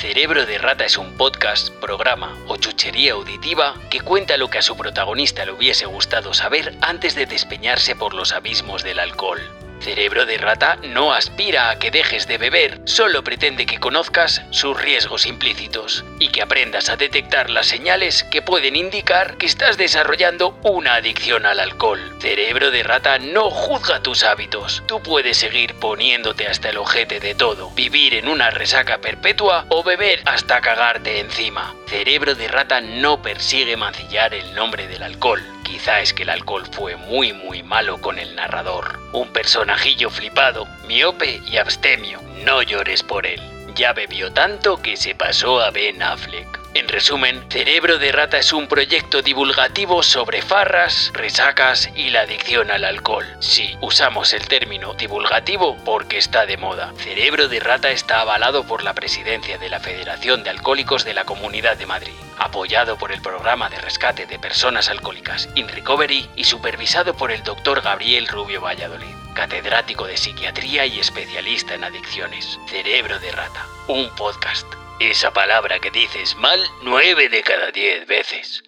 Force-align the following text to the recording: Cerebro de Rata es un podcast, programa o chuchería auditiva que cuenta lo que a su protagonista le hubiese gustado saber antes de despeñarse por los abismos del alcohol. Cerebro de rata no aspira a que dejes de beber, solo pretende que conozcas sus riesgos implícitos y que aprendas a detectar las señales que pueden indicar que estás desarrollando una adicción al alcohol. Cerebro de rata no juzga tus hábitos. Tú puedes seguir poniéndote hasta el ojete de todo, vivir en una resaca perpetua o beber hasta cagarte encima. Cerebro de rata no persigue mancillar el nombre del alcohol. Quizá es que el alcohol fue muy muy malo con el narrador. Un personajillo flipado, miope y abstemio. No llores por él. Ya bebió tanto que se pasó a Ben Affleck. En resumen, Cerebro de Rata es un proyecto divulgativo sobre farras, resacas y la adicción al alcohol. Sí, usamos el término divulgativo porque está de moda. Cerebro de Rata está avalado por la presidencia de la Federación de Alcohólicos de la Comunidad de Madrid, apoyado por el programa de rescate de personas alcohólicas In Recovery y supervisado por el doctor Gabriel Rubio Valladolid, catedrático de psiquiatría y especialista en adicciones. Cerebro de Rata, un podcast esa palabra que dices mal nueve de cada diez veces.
Cerebro 0.00 0.46
de 0.46 0.56
Rata 0.56 0.86
es 0.86 0.96
un 0.96 1.12
podcast, 1.18 1.68
programa 1.74 2.34
o 2.48 2.56
chuchería 2.56 3.12
auditiva 3.12 3.74
que 3.90 4.00
cuenta 4.00 4.38
lo 4.38 4.48
que 4.48 4.56
a 4.56 4.62
su 4.62 4.74
protagonista 4.74 5.44
le 5.44 5.52
hubiese 5.52 5.84
gustado 5.84 6.32
saber 6.32 6.74
antes 6.80 7.14
de 7.14 7.26
despeñarse 7.26 7.94
por 7.94 8.14
los 8.14 8.32
abismos 8.32 8.82
del 8.82 8.98
alcohol. 8.98 9.42
Cerebro 9.80 10.26
de 10.26 10.36
rata 10.36 10.76
no 10.82 11.12
aspira 11.12 11.70
a 11.70 11.78
que 11.78 11.90
dejes 11.90 12.28
de 12.28 12.36
beber, 12.38 12.80
solo 12.84 13.24
pretende 13.24 13.64
que 13.64 13.78
conozcas 13.78 14.42
sus 14.50 14.80
riesgos 14.80 15.24
implícitos 15.24 16.04
y 16.18 16.28
que 16.28 16.42
aprendas 16.42 16.90
a 16.90 16.96
detectar 16.96 17.48
las 17.48 17.66
señales 17.66 18.24
que 18.24 18.42
pueden 18.42 18.76
indicar 18.76 19.38
que 19.38 19.46
estás 19.46 19.78
desarrollando 19.78 20.58
una 20.62 20.96
adicción 20.96 21.46
al 21.46 21.60
alcohol. 21.60 22.00
Cerebro 22.20 22.70
de 22.70 22.82
rata 22.82 23.18
no 23.18 23.50
juzga 23.50 24.02
tus 24.02 24.22
hábitos. 24.22 24.82
Tú 24.86 25.02
puedes 25.02 25.38
seguir 25.38 25.74
poniéndote 25.76 26.46
hasta 26.46 26.68
el 26.68 26.76
ojete 26.76 27.18
de 27.18 27.34
todo, 27.34 27.70
vivir 27.70 28.14
en 28.14 28.28
una 28.28 28.50
resaca 28.50 28.98
perpetua 28.98 29.64
o 29.70 29.82
beber 29.82 30.20
hasta 30.26 30.60
cagarte 30.60 31.20
encima. 31.20 31.74
Cerebro 31.90 32.36
de 32.36 32.46
rata 32.46 32.80
no 32.80 33.20
persigue 33.20 33.76
mancillar 33.76 34.32
el 34.32 34.54
nombre 34.54 34.86
del 34.86 35.02
alcohol. 35.02 35.42
Quizá 35.64 36.00
es 36.00 36.14
que 36.14 36.22
el 36.22 36.30
alcohol 36.30 36.62
fue 36.70 36.94
muy 36.94 37.32
muy 37.32 37.64
malo 37.64 38.00
con 38.00 38.20
el 38.20 38.36
narrador. 38.36 39.00
Un 39.12 39.32
personajillo 39.32 40.08
flipado, 40.08 40.68
miope 40.86 41.42
y 41.50 41.56
abstemio. 41.56 42.20
No 42.44 42.62
llores 42.62 43.02
por 43.02 43.26
él. 43.26 43.40
Ya 43.74 43.92
bebió 43.92 44.32
tanto 44.32 44.80
que 44.80 44.96
se 44.96 45.16
pasó 45.16 45.60
a 45.60 45.72
Ben 45.72 46.00
Affleck. 46.00 46.59
En 46.72 46.86
resumen, 46.88 47.44
Cerebro 47.50 47.98
de 47.98 48.12
Rata 48.12 48.38
es 48.38 48.52
un 48.52 48.68
proyecto 48.68 49.22
divulgativo 49.22 50.04
sobre 50.04 50.40
farras, 50.40 51.10
resacas 51.12 51.90
y 51.96 52.10
la 52.10 52.20
adicción 52.20 52.70
al 52.70 52.84
alcohol. 52.84 53.26
Sí, 53.40 53.76
usamos 53.80 54.32
el 54.32 54.46
término 54.46 54.94
divulgativo 54.94 55.76
porque 55.84 56.18
está 56.18 56.46
de 56.46 56.56
moda. 56.56 56.92
Cerebro 56.96 57.48
de 57.48 57.58
Rata 57.58 57.90
está 57.90 58.20
avalado 58.20 58.64
por 58.68 58.84
la 58.84 58.94
presidencia 58.94 59.58
de 59.58 59.68
la 59.68 59.80
Federación 59.80 60.44
de 60.44 60.50
Alcohólicos 60.50 61.04
de 61.04 61.14
la 61.14 61.24
Comunidad 61.24 61.76
de 61.76 61.86
Madrid, 61.86 62.14
apoyado 62.38 62.96
por 62.96 63.10
el 63.10 63.20
programa 63.20 63.68
de 63.68 63.78
rescate 63.78 64.26
de 64.26 64.38
personas 64.38 64.88
alcohólicas 64.88 65.48
In 65.56 65.66
Recovery 65.66 66.30
y 66.36 66.44
supervisado 66.44 67.16
por 67.16 67.32
el 67.32 67.42
doctor 67.42 67.80
Gabriel 67.80 68.28
Rubio 68.28 68.60
Valladolid, 68.60 69.16
catedrático 69.34 70.06
de 70.06 70.16
psiquiatría 70.16 70.86
y 70.86 71.00
especialista 71.00 71.74
en 71.74 71.82
adicciones. 71.82 72.60
Cerebro 72.68 73.18
de 73.18 73.32
Rata, 73.32 73.66
un 73.88 74.08
podcast 74.14 74.79
esa 75.00 75.32
palabra 75.32 75.80
que 75.80 75.90
dices 75.90 76.36
mal 76.36 76.60
nueve 76.82 77.28
de 77.30 77.42
cada 77.42 77.70
diez 77.72 78.06
veces. 78.06 78.62